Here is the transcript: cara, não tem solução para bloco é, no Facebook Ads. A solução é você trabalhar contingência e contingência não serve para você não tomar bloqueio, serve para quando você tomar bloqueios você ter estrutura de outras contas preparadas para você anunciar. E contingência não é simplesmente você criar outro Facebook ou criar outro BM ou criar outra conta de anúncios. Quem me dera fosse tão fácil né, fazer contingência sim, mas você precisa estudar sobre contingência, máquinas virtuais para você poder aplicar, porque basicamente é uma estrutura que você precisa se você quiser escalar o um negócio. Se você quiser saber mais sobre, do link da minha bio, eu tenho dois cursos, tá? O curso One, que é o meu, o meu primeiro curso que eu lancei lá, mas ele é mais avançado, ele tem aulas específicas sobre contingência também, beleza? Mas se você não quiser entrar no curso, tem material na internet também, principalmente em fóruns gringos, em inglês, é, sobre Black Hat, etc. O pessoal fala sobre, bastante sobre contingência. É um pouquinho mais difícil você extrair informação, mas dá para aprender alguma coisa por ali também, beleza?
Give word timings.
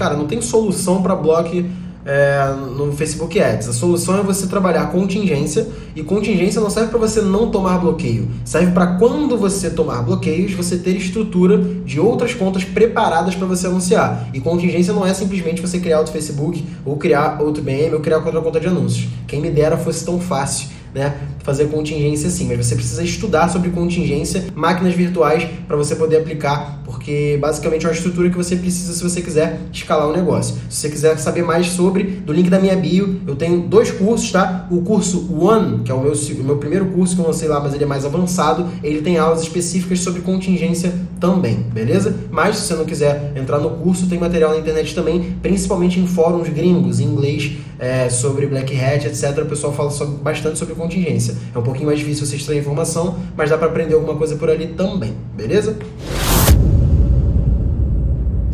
cara, 0.00 0.16
não 0.16 0.26
tem 0.26 0.40
solução 0.40 1.02
para 1.02 1.14
bloco 1.14 1.62
é, 2.06 2.54
no 2.74 2.90
Facebook 2.92 3.38
Ads. 3.38 3.68
A 3.68 3.72
solução 3.74 4.18
é 4.18 4.22
você 4.22 4.46
trabalhar 4.46 4.86
contingência 4.86 5.68
e 5.94 6.02
contingência 6.02 6.58
não 6.58 6.70
serve 6.70 6.88
para 6.88 6.98
você 6.98 7.20
não 7.20 7.50
tomar 7.50 7.76
bloqueio, 7.76 8.26
serve 8.42 8.72
para 8.72 8.96
quando 8.98 9.36
você 9.36 9.68
tomar 9.68 10.00
bloqueios 10.00 10.54
você 10.54 10.78
ter 10.78 10.96
estrutura 10.96 11.58
de 11.58 12.00
outras 12.00 12.32
contas 12.32 12.64
preparadas 12.64 13.34
para 13.34 13.46
você 13.46 13.66
anunciar. 13.66 14.30
E 14.32 14.40
contingência 14.40 14.94
não 14.94 15.06
é 15.06 15.12
simplesmente 15.12 15.60
você 15.60 15.78
criar 15.78 15.98
outro 15.98 16.14
Facebook 16.14 16.64
ou 16.82 16.96
criar 16.96 17.38
outro 17.42 17.62
BM 17.62 17.92
ou 17.92 18.00
criar 18.00 18.16
outra 18.16 18.40
conta 18.40 18.58
de 18.58 18.68
anúncios. 18.68 19.06
Quem 19.26 19.42
me 19.42 19.50
dera 19.50 19.76
fosse 19.76 20.02
tão 20.02 20.18
fácil 20.18 20.68
né, 20.94 21.14
fazer 21.42 21.66
contingência 21.66 22.28
sim, 22.30 22.46
mas 22.48 22.66
você 22.66 22.74
precisa 22.74 23.02
estudar 23.02 23.48
sobre 23.48 23.70
contingência, 23.70 24.44
máquinas 24.54 24.94
virtuais 24.94 25.46
para 25.66 25.76
você 25.76 25.94
poder 25.94 26.18
aplicar, 26.18 26.82
porque 26.84 27.38
basicamente 27.40 27.86
é 27.86 27.88
uma 27.88 27.94
estrutura 27.94 28.28
que 28.28 28.36
você 28.36 28.56
precisa 28.56 28.92
se 28.92 29.02
você 29.02 29.22
quiser 29.22 29.60
escalar 29.72 30.06
o 30.06 30.10
um 30.10 30.12
negócio. 30.12 30.56
Se 30.68 30.80
você 30.80 30.90
quiser 30.90 31.18
saber 31.18 31.42
mais 31.42 31.68
sobre, 31.68 32.04
do 32.04 32.32
link 32.32 32.50
da 32.50 32.58
minha 32.58 32.76
bio, 32.76 33.20
eu 33.26 33.36
tenho 33.36 33.60
dois 33.60 33.90
cursos, 33.90 34.30
tá? 34.30 34.66
O 34.70 34.82
curso 34.82 35.28
One, 35.32 35.82
que 35.84 35.90
é 35.90 35.94
o 35.94 36.00
meu, 36.00 36.12
o 36.12 36.44
meu 36.44 36.56
primeiro 36.56 36.86
curso 36.86 37.14
que 37.14 37.20
eu 37.20 37.26
lancei 37.26 37.48
lá, 37.48 37.60
mas 37.60 37.74
ele 37.74 37.84
é 37.84 37.86
mais 37.86 38.04
avançado, 38.04 38.68
ele 38.82 39.00
tem 39.02 39.18
aulas 39.18 39.42
específicas 39.42 40.00
sobre 40.00 40.22
contingência 40.22 40.92
também, 41.18 41.56
beleza? 41.72 42.14
Mas 42.30 42.56
se 42.56 42.66
você 42.66 42.74
não 42.74 42.84
quiser 42.84 43.32
entrar 43.36 43.58
no 43.58 43.70
curso, 43.70 44.06
tem 44.06 44.18
material 44.18 44.50
na 44.50 44.58
internet 44.58 44.94
também, 44.94 45.36
principalmente 45.42 46.00
em 46.00 46.06
fóruns 46.06 46.48
gringos, 46.48 46.98
em 47.00 47.04
inglês, 47.04 47.52
é, 47.78 48.10
sobre 48.10 48.46
Black 48.46 48.78
Hat, 48.78 49.06
etc. 49.06 49.38
O 49.38 49.46
pessoal 49.46 49.72
fala 49.72 49.90
sobre, 49.90 50.16
bastante 50.22 50.58
sobre 50.58 50.74
contingência. 50.80 51.36
É 51.54 51.58
um 51.58 51.62
pouquinho 51.62 51.86
mais 51.86 51.98
difícil 51.98 52.26
você 52.26 52.36
extrair 52.36 52.58
informação, 52.58 53.18
mas 53.36 53.50
dá 53.50 53.58
para 53.58 53.68
aprender 53.68 53.94
alguma 53.94 54.16
coisa 54.16 54.36
por 54.36 54.50
ali 54.50 54.68
também, 54.68 55.14
beleza? 55.36 55.76